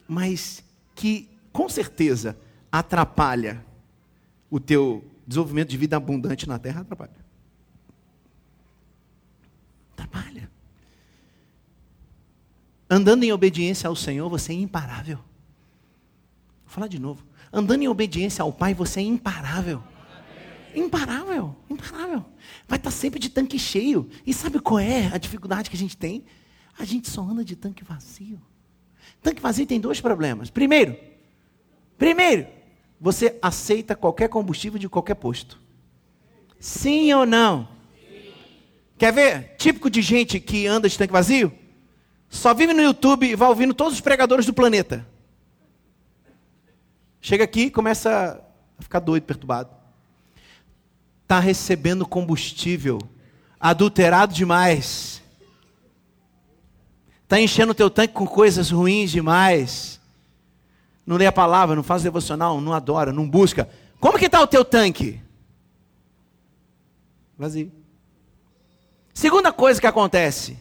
[0.08, 0.64] mas
[0.96, 2.38] que com certeza
[2.72, 3.66] atrapalha
[4.50, 7.12] o teu desenvolvimento de vida abundante na terra, atrapalha.
[9.94, 10.50] Atrapalha.
[12.90, 15.18] Andando em obediência ao Senhor, você é imparável.
[15.18, 17.26] Vou falar de novo.
[17.52, 19.82] Andando em obediência ao Pai, você é imparável.
[20.76, 22.26] Imparável, imparável.
[22.68, 24.10] Vai estar sempre de tanque cheio.
[24.26, 26.24] E sabe qual é a dificuldade que a gente tem?
[26.78, 28.42] A gente só anda de tanque vazio.
[29.22, 30.50] Tanque vazio tem dois problemas.
[30.50, 30.98] Primeiro,
[31.98, 32.48] primeiro,
[33.00, 35.60] você aceita qualquer combustível de qualquer posto.
[36.60, 37.68] Sim ou não?
[37.96, 38.32] Sim.
[38.98, 39.56] Quer ver?
[39.58, 41.52] Típico de gente que anda de tanque vazio?
[42.30, 45.06] Só vive no YouTube e vai ouvindo todos os pregadores do planeta.
[47.20, 48.42] Chega aqui e começa
[48.80, 49.81] a ficar doido, perturbado
[51.32, 53.00] está recebendo combustível
[53.58, 55.22] adulterado demais.
[57.24, 59.98] Está enchendo o teu tanque com coisas ruins demais.
[61.06, 63.70] Não lê a palavra, não faz devocional, não adora, não busca.
[63.98, 65.22] Como que está o teu tanque?
[67.38, 67.72] Vazio.
[69.14, 70.58] Segunda coisa que acontece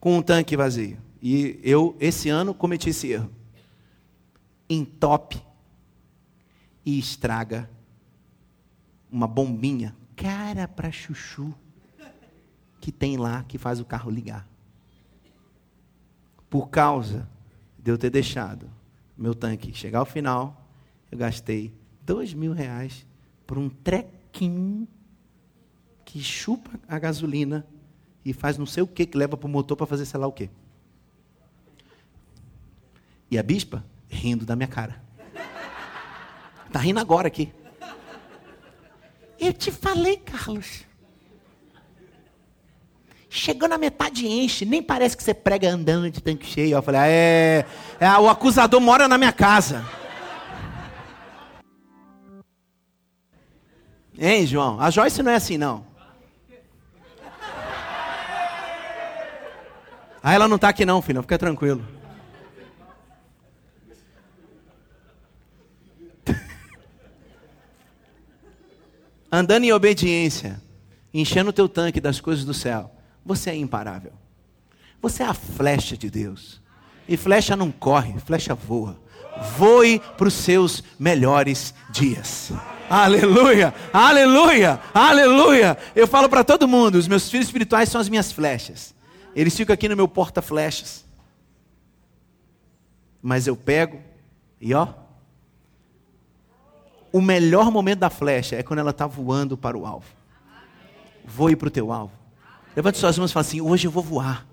[0.00, 0.98] com um tanque vazio.
[1.22, 3.30] E eu, esse ano, cometi esse erro.
[4.68, 5.40] Entope
[6.84, 7.70] e estraga
[9.10, 11.54] uma bombinha, cara para chuchu,
[12.80, 14.46] que tem lá que faz o carro ligar.
[16.48, 17.28] Por causa
[17.78, 18.70] de eu ter deixado
[19.16, 20.64] meu tanque chegar ao final,
[21.10, 23.06] eu gastei dois mil reais
[23.46, 24.86] por um trequinho
[26.04, 27.66] que chupa a gasolina
[28.24, 30.26] e faz não sei o que que leva para o motor para fazer sei lá
[30.26, 30.48] o que.
[33.30, 35.02] E a bispa rindo da minha cara.
[36.72, 37.52] Tá rindo agora aqui.
[39.38, 40.84] Eu te falei, Carlos.
[43.30, 46.76] Chegando na metade enche, nem parece que você prega andando de tanque cheio.
[46.76, 47.66] Eu falei, ah, é,
[48.00, 49.84] é, o acusador mora na minha casa.
[54.18, 54.80] Hein, João?
[54.80, 55.86] A Joyce não é assim, não.
[60.22, 61.97] Ah, ela não está aqui não, filho, fica tranquilo.
[69.30, 70.60] Andando em obediência,
[71.12, 72.90] enchendo o teu tanque das coisas do céu,
[73.24, 74.12] você é imparável.
[75.00, 76.60] Você é a flecha de Deus.
[77.08, 79.00] E flecha não corre, flecha voa.
[79.56, 82.52] Voe para os seus melhores dias.
[82.90, 85.76] Aleluia, aleluia, aleluia.
[85.94, 88.94] Eu falo para todo mundo: os meus filhos espirituais são as minhas flechas.
[89.36, 91.04] Eles ficam aqui no meu porta-flechas.
[93.22, 94.00] Mas eu pego
[94.60, 94.88] e ó.
[97.12, 100.06] O melhor momento da flecha é quando ela está voando para o alvo.
[101.24, 102.12] Voe para o teu alvo.
[102.76, 104.46] Levante suas mãos e fala assim: hoje eu vou voar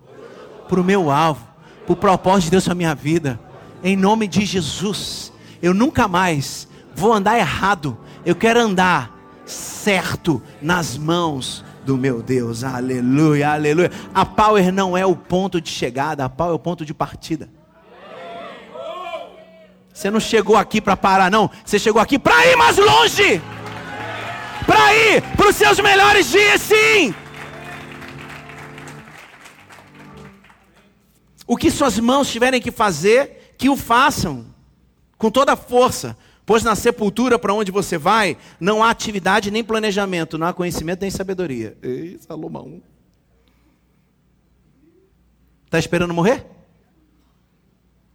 [0.67, 1.45] para o meu alvo,
[1.85, 3.39] para o propósito de Deus para minha vida.
[3.83, 5.31] Em nome de Jesus.
[5.61, 7.97] Eu nunca mais vou andar errado.
[8.25, 9.15] Eu quero andar
[9.45, 12.63] certo nas mãos do meu Deus.
[12.63, 13.91] Aleluia, aleluia.
[14.13, 17.49] A power não é o ponto de chegada, a power é o ponto de partida.
[19.95, 21.49] Você não chegou aqui para parar, não.
[21.63, 23.41] Você chegou aqui para ir mais longe.
[24.65, 27.15] Para ir para os seus melhores dias, sim.
[31.47, 34.53] O que suas mãos tiverem que fazer, que o façam
[35.17, 39.63] com toda a força, Pois na sepultura para onde você vai, não há atividade nem
[39.63, 41.75] planejamento, não há conhecimento nem sabedoria.
[41.81, 42.84] Ei, Salomão.
[45.65, 46.45] Está esperando morrer?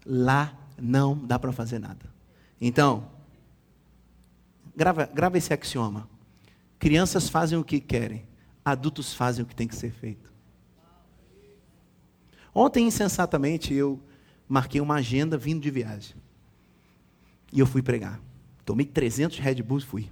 [0.06, 2.12] Lá não dá para fazer nada.
[2.60, 3.10] Então,
[4.76, 6.08] grava, grava esse axioma.
[6.78, 8.26] Crianças fazem o que querem,
[8.64, 10.30] adultos fazem o que tem que ser feito.
[12.54, 14.00] Ontem, insensatamente, eu
[14.48, 16.16] marquei uma agenda vindo de viagem.
[17.52, 18.20] E eu fui pregar.
[18.64, 20.10] Tomei 300 Red Bulls e fui.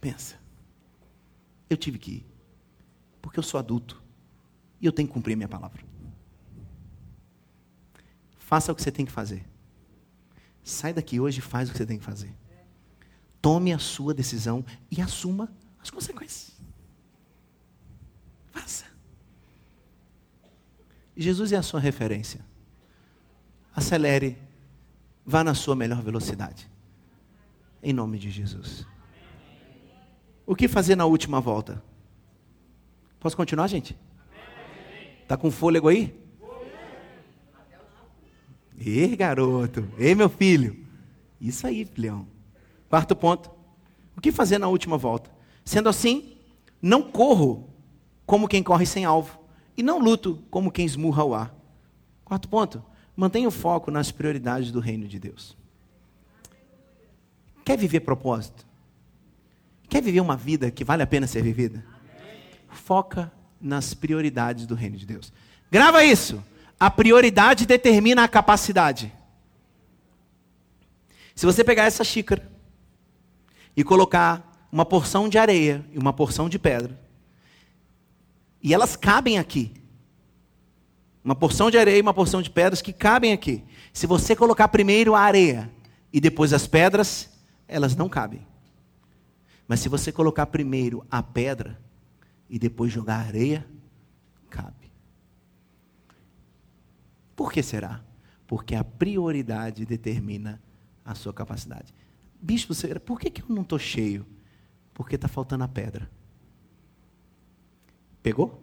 [0.00, 0.36] Pensa.
[1.68, 2.26] Eu tive que ir.
[3.20, 4.02] Porque eu sou adulto.
[4.80, 5.89] E eu tenho que cumprir minha palavra.
[8.50, 9.48] Faça o que você tem que fazer.
[10.64, 12.34] Sai daqui hoje e faz o que você tem que fazer.
[13.40, 16.60] Tome a sua decisão e assuma as consequências.
[18.50, 18.86] Faça.
[21.16, 22.44] Jesus é a sua referência.
[23.72, 24.36] Acelere
[25.24, 26.68] Vá na sua melhor velocidade.
[27.80, 28.84] Em nome de Jesus.
[30.44, 31.80] O que fazer na última volta?
[33.20, 33.96] Posso continuar, gente?
[35.28, 36.19] Tá com fôlego aí?
[38.80, 39.86] Ei, garoto.
[39.98, 40.76] Ei, meu filho.
[41.38, 42.26] Isso aí, filhão.
[42.88, 43.50] Quarto ponto.
[44.16, 45.30] O que fazer na última volta?
[45.64, 46.36] Sendo assim,
[46.80, 47.68] não corro
[48.24, 49.38] como quem corre sem alvo.
[49.76, 51.54] E não luto como quem esmurra o ar.
[52.24, 52.82] Quarto ponto.
[53.14, 55.56] Mantenha o foco nas prioridades do reino de Deus.
[57.64, 58.66] Quer viver propósito?
[59.88, 61.84] Quer viver uma vida que vale a pena ser vivida?
[62.68, 65.32] Foca nas prioridades do reino de Deus.
[65.70, 66.42] Grava isso.
[66.80, 69.12] A prioridade determina a capacidade.
[71.34, 72.50] Se você pegar essa xícara
[73.76, 76.98] e colocar uma porção de areia e uma porção de pedra,
[78.62, 79.72] e elas cabem aqui,
[81.22, 83.62] uma porção de areia e uma porção de pedras que cabem aqui.
[83.92, 85.70] Se você colocar primeiro a areia
[86.10, 87.28] e depois as pedras,
[87.68, 88.46] elas não cabem.
[89.68, 91.78] Mas se você colocar primeiro a pedra
[92.48, 93.66] e depois jogar a areia,
[94.48, 94.79] cabe.
[97.40, 98.04] Por que será?
[98.46, 100.60] Porque a prioridade determina
[101.02, 101.94] a sua capacidade.
[102.38, 104.26] Bispo, por que, que eu não estou cheio?
[104.92, 106.10] Porque está faltando a pedra.
[108.22, 108.62] Pegou?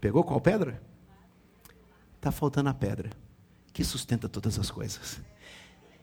[0.00, 0.82] Pegou qual pedra?
[2.16, 3.10] está faltando a pedra
[3.74, 5.20] que sustenta todas as coisas.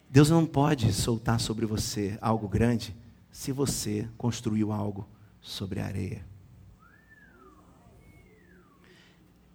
[0.07, 2.95] Deus não pode soltar sobre você algo grande
[3.31, 5.09] se você construiu algo
[5.41, 6.23] sobre a areia.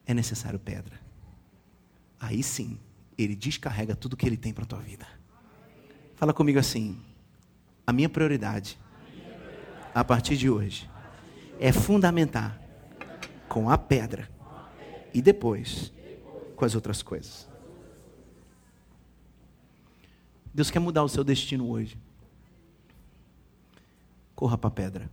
[0.05, 1.02] É necessário pedra.
[2.23, 2.79] Aí sim,
[3.19, 5.05] ele descarrega tudo que ele tem para a tua vida.
[6.15, 7.03] Fala comigo assim:
[7.85, 8.79] a minha prioridade,
[9.93, 10.89] a partir de hoje,
[11.59, 12.63] é fundamentar
[13.49, 14.31] com a pedra
[15.13, 15.93] e depois
[16.55, 17.49] com as outras coisas.
[20.55, 21.99] Deus quer mudar o seu destino hoje.
[24.37, 25.11] Corra para a pedra.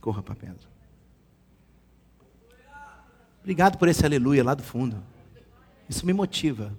[0.00, 0.71] Corra para a pedra.
[3.42, 5.02] Obrigado por esse aleluia lá do fundo.
[5.88, 6.72] Isso me motiva.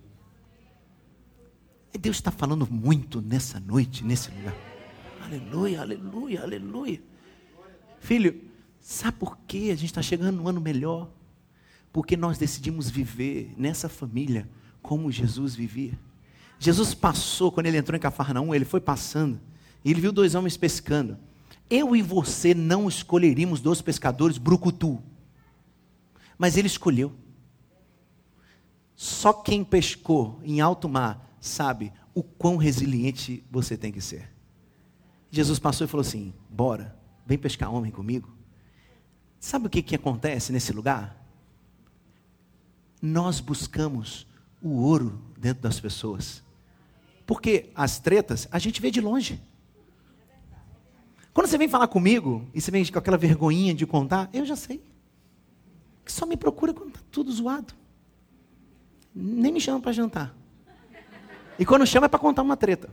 [1.94, 4.56] E Deus está falando muito nessa noite, nesse lugar.
[5.22, 7.02] Aleluia, aleluia, aleluia.
[8.00, 8.42] Filho,
[8.80, 11.10] sabe por que a gente está chegando no ano melhor?
[11.92, 14.50] Porque nós decidimos viver nessa família
[14.82, 16.00] como Jesus vivia.
[16.58, 19.38] Jesus passou, quando ele entrou em Cafarnaum, ele foi passando,
[19.84, 21.18] e ele viu dois homens pescando.
[21.70, 25.04] Eu e você não escolheríamos dois pescadores brucutu,
[26.38, 27.14] mas ele escolheu.
[28.96, 34.32] Só quem pescou em alto mar sabe o quão resiliente você tem que ser.
[35.32, 38.32] Jesus passou e falou assim: Bora, vem pescar homem comigo.
[39.40, 41.22] Sabe o que, que acontece nesse lugar?
[43.02, 44.26] Nós buscamos
[44.62, 46.42] o ouro dentro das pessoas.
[47.26, 49.42] Porque as tretas a gente vê de longe.
[51.34, 54.56] Quando você vem falar comigo e você vem com aquela vergonhinha de contar, eu já
[54.56, 54.84] sei.
[56.04, 57.74] Que só me procura quando está tudo zoado.
[59.14, 60.36] Nem me chama para jantar.
[61.58, 62.90] E quando chama é para contar uma treta.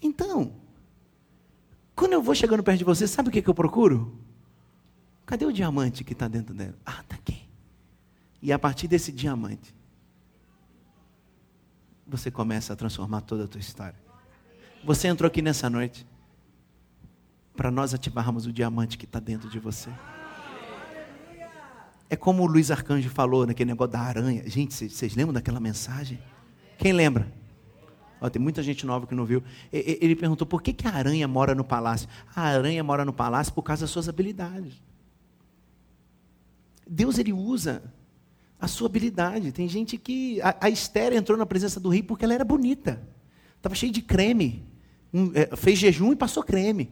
[0.00, 0.54] Então,
[1.94, 4.16] quando eu vou chegando perto de você, sabe o que, que eu procuro?
[5.24, 6.76] Cadê o diamante que está dentro dela?
[6.84, 7.48] Ah, está aqui.
[8.40, 9.74] E a partir desse diamante,
[12.06, 13.98] você começa a transformar toda a tua história.
[14.84, 16.06] Você entrou aqui nessa noite
[17.56, 19.90] para nós ativarmos o diamante que está dentro de você.
[22.08, 24.48] É como o Luiz Arcanjo falou naquele negócio da aranha.
[24.48, 26.20] Gente, vocês lembram daquela mensagem?
[26.78, 27.32] Quem lembra?
[28.20, 29.42] Ó, tem muita gente nova que não viu.
[29.72, 32.08] Ele perguntou por que, que a aranha mora no palácio.
[32.34, 34.80] A aranha mora no palácio por causa das suas habilidades.
[36.88, 37.82] Deus ele usa
[38.60, 39.50] a sua habilidade.
[39.50, 40.40] Tem gente que.
[40.42, 43.02] A, a Esther entrou na presença do rei porque ela era bonita.
[43.56, 44.64] Estava cheia de creme.
[45.12, 46.90] Um, é, fez jejum e passou creme.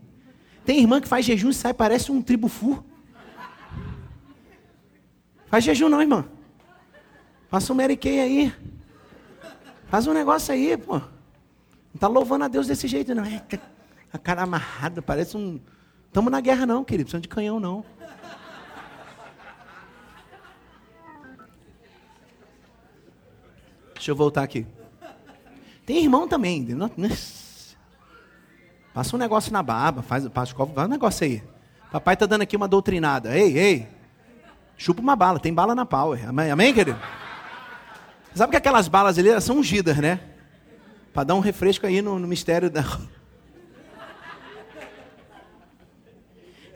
[0.64, 2.84] Tem irmã que faz jejum e sai, parece um tribufu.
[5.46, 6.24] Faz jejum não, irmã.
[7.48, 8.54] Faça um Mary Kay aí.
[9.88, 10.98] Faz um negócio aí, pô.
[10.98, 11.04] Não
[11.94, 13.24] está louvando a Deus desse jeito, não.
[13.24, 13.42] É,
[14.12, 15.60] a cara amarrada, parece um.
[16.06, 17.04] Estamos na guerra, não, querido.
[17.04, 17.84] Precisamos de canhão, não.
[23.94, 24.66] Deixa eu voltar aqui.
[25.86, 26.66] Tem irmão também.
[28.94, 31.42] Passa um negócio na barba, faz, passa, faz um negócio aí.
[31.90, 33.36] Papai está dando aqui uma doutrinada.
[33.36, 33.88] Ei, ei.
[34.76, 36.28] Chupa uma bala, tem bala na power.
[36.28, 36.98] Amém, amém querido?
[38.36, 40.20] Sabe que aquelas balas ali são ungidas, né?
[41.12, 42.84] Para dar um refresco aí no, no mistério da.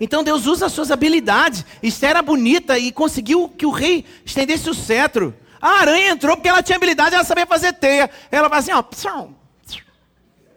[0.00, 1.64] Então Deus usa as suas habilidades.
[1.82, 5.34] Esther era bonita e conseguiu que o rei estendesse o cetro.
[5.60, 8.10] A aranha entrou porque ela tinha habilidade, ela sabia fazer teia.
[8.30, 8.82] Ela vai assim, ó,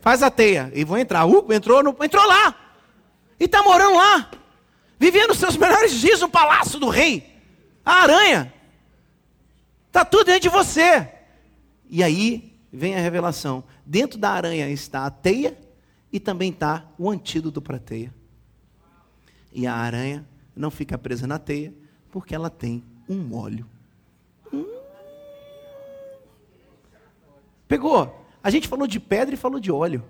[0.01, 0.71] faz a teia.
[0.75, 1.25] E vou entrar.
[1.25, 2.55] Uh, entrou, no, entrou lá.
[3.39, 4.29] E está morando lá.
[4.99, 7.41] Vivendo seus melhores dias no palácio do rei.
[7.85, 8.53] A aranha.
[9.87, 11.09] Está tudo dentro de você.
[11.89, 13.63] E aí vem a revelação.
[13.85, 15.57] Dentro da aranha está a teia
[16.11, 18.13] e também está o antídoto para a teia.
[19.53, 20.25] E a aranha
[20.55, 21.73] não fica presa na teia
[22.11, 23.65] porque ela tem um óleo.
[27.67, 28.20] Pegou?
[28.43, 30.03] A gente falou de pedra e falou de óleo.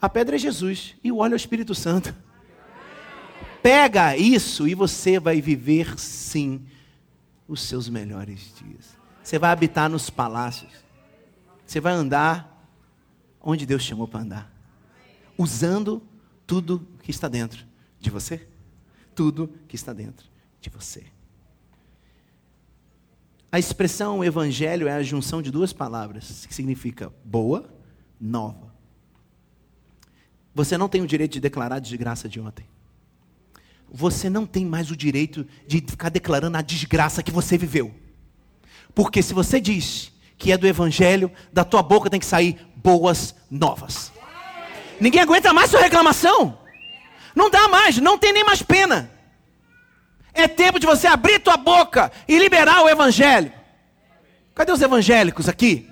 [0.00, 2.14] A pedra é Jesus e o óleo é o Espírito Santo.
[3.62, 6.64] Pega isso e você vai viver sim
[7.46, 8.96] os seus melhores dias.
[9.22, 10.72] Você vai habitar nos palácios.
[11.66, 12.66] Você vai andar
[13.40, 14.52] onde Deus chamou para andar.
[15.36, 16.02] Usando
[16.46, 17.66] tudo que está dentro
[17.98, 18.48] de você.
[19.14, 20.26] Tudo que está dentro
[20.60, 21.04] de você.
[23.52, 27.68] A expressão evangelho é a junção de duas palavras, que significa boa,
[28.20, 28.72] nova.
[30.54, 32.66] Você não tem o direito de declarar a desgraça de ontem.
[33.90, 37.92] Você não tem mais o direito de ficar declarando a desgraça que você viveu.
[38.94, 43.34] Porque se você diz que é do evangelho, da tua boca tem que sair boas
[43.50, 44.12] novas.
[45.00, 46.58] Ninguém aguenta mais sua reclamação.
[47.34, 49.10] Não dá mais, não tem nem mais pena.
[50.32, 53.52] É tempo de você abrir tua boca e liberar o evangelho.
[54.54, 55.88] Cadê os evangélicos aqui?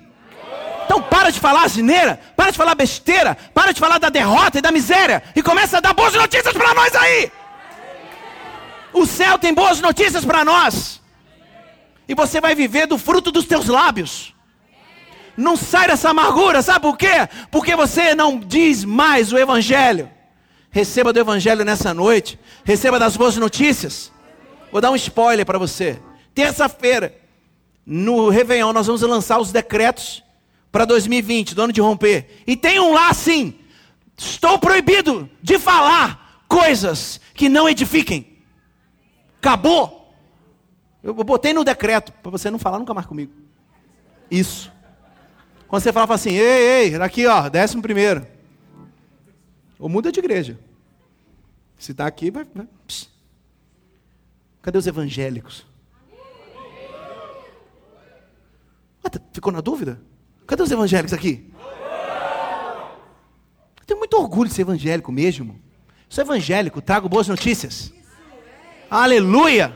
[0.85, 4.61] Então para de falar asneira, para de falar besteira, para de falar da derrota e
[4.61, 7.31] da miséria e começa a dar boas notícias para nós aí.
[8.91, 10.99] O céu tem boas notícias para nós.
[12.07, 14.33] E você vai viver do fruto dos teus lábios.
[15.37, 17.29] Não sai dessa amargura, sabe por quê?
[17.51, 20.09] Porque você não diz mais o evangelho.
[20.71, 22.39] Receba do evangelho nessa noite.
[22.63, 24.11] Receba das boas notícias.
[24.71, 25.99] Vou dar um spoiler para você.
[26.33, 27.15] Terça-feira,
[27.85, 30.23] no Réveillon, nós vamos lançar os decretos
[30.71, 32.43] para 2020, do ano de romper.
[32.45, 33.55] E tem um lá assim:
[34.17, 38.37] estou proibido de falar coisas que não edifiquem.
[39.37, 40.13] Acabou.
[41.01, 43.31] Eu botei no decreto, para você não falar nunca mais comigo.
[44.29, 44.71] Isso.
[45.67, 48.25] Quando você fala, fala assim, ei, ei, aqui ó, décimo primeiro.
[49.77, 50.59] Ou muda de igreja.
[51.77, 52.45] Se está aqui, vai.
[52.53, 52.67] vai.
[54.69, 55.65] Cadê os evangélicos?
[59.03, 59.99] Ah, tá, ficou na dúvida?
[60.45, 61.51] Cadê os evangélicos aqui?
[63.79, 65.59] Eu tenho muito orgulho de ser evangélico mesmo.
[66.07, 67.91] Sou evangélico, trago boas notícias.
[68.91, 69.69] Aleluia!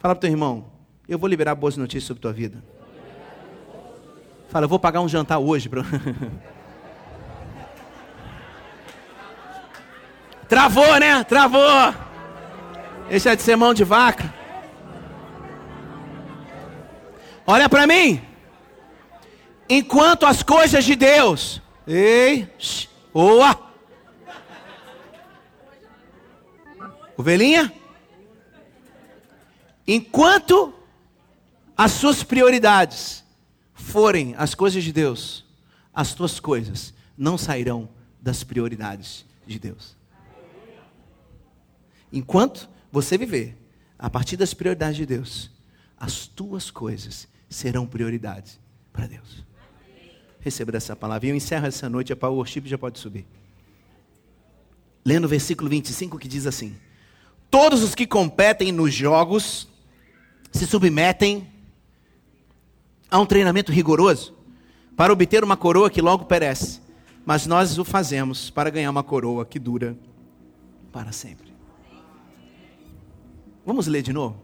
[0.00, 0.72] Fala para teu irmão,
[1.08, 2.64] eu vou liberar boas notícias sobre tua vida.
[4.48, 5.68] Fala, eu vou pagar um jantar hoje.
[5.68, 5.84] Bro.
[10.48, 11.22] Travou, né?
[11.22, 12.07] Travou.
[13.10, 14.34] Esse é de ser mão de vaca.
[17.46, 18.20] Olha para mim.
[19.68, 21.62] Enquanto as coisas de Deus.
[21.86, 22.46] Ei,
[23.12, 23.58] oa.
[27.16, 27.72] Ovelhinha?
[29.86, 30.74] Enquanto
[31.76, 33.24] as suas prioridades
[33.72, 35.46] forem as coisas de Deus,
[35.94, 37.88] as tuas coisas não sairão
[38.20, 39.96] das prioridades de Deus.
[42.12, 43.56] Enquanto você viver
[43.98, 45.50] a partir das prioridades de Deus,
[45.98, 48.58] as tuas coisas serão prioridades
[48.92, 49.44] para Deus.
[50.40, 51.26] Receba essa palavra.
[51.26, 53.26] E eu encerro essa noite, o worship já pode subir.
[55.04, 56.76] Lendo o versículo 25 que diz assim:
[57.50, 59.68] Todos os que competem nos jogos
[60.52, 61.46] se submetem
[63.10, 64.36] a um treinamento rigoroso
[64.96, 66.80] para obter uma coroa que logo perece,
[67.24, 69.96] mas nós o fazemos para ganhar uma coroa que dura
[70.92, 71.47] para sempre.
[73.68, 74.34] Vamos ler de novo?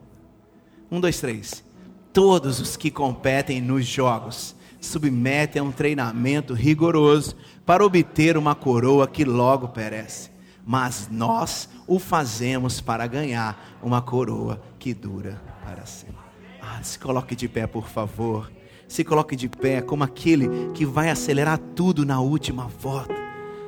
[0.91, 1.65] Um, dois, três.
[2.13, 9.09] Todos os que competem nos jogos submetem a um treinamento rigoroso para obter uma coroa
[9.09, 10.31] que logo perece
[10.67, 16.17] mas nós o fazemos para ganhar uma coroa que dura para sempre.
[16.61, 18.53] Ah, se coloque de pé, por favor.
[18.87, 23.15] Se coloque de pé como aquele que vai acelerar tudo na última volta.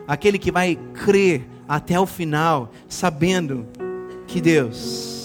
[0.06, 3.66] Aquele que vai crer até o final, sabendo
[4.26, 5.15] que Deus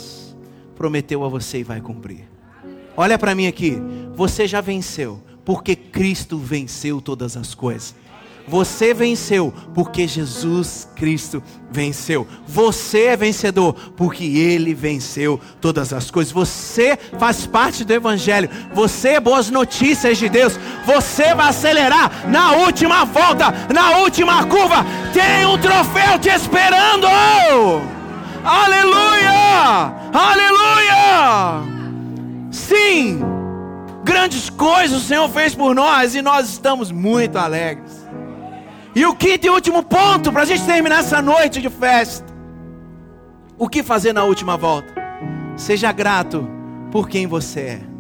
[0.82, 2.28] prometeu a você e vai cumprir.
[2.98, 3.78] Olha para mim aqui.
[4.16, 7.94] Você já venceu, porque Cristo venceu todas as coisas.
[8.48, 12.28] Você venceu porque Jesus Cristo venceu.
[12.48, 16.34] Você é vencedor porque Ele venceu todas as coisas.
[16.34, 18.50] Você faz parte do Evangelho.
[18.74, 20.60] Você é boas notícias de Deus.
[20.84, 24.84] Você vai acelerar na última volta, na última curva.
[25.14, 28.01] Tem um troféu te esperando.
[28.44, 29.94] Aleluia!
[30.14, 31.62] Aleluia!
[32.52, 33.22] Sim!
[34.04, 38.02] Grandes coisas o Senhor fez por nós e nós estamos muito alegres.
[38.96, 42.26] E o quinto e último ponto, para a gente terminar essa noite de festa.
[43.58, 44.94] O que fazer na última volta?
[45.56, 46.48] Seja grato
[46.92, 47.91] por quem você é.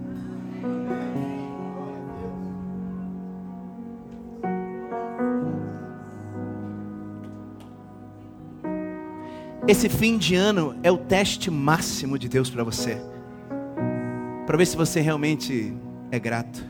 [9.67, 12.97] Esse fim de ano é o teste máximo de Deus para você.
[14.45, 15.73] Para ver se você realmente
[16.11, 16.65] é grato.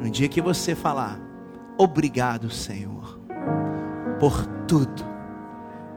[0.00, 1.20] No dia que você falar,
[1.80, 3.18] Obrigado, Senhor,
[4.18, 5.02] por tudo.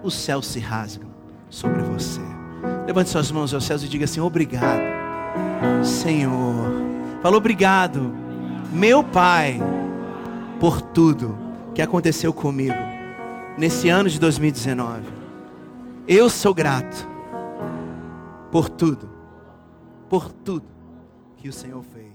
[0.01, 1.09] Os céus se rasgam
[1.49, 2.21] sobre você.
[2.87, 4.79] Levante suas mãos aos céus e diga assim: Obrigado,
[5.83, 6.71] Senhor.
[7.21, 8.15] Fala obrigado,
[8.71, 9.59] meu Pai,
[10.57, 11.37] por tudo
[11.75, 12.92] que aconteceu comigo
[13.57, 15.03] nesse ano de 2019.
[16.07, 17.07] Eu sou grato
[18.51, 19.09] por tudo,
[20.09, 20.65] por tudo
[21.37, 22.12] que o Senhor fez.